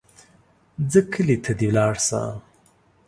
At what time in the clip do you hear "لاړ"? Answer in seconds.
1.77-1.93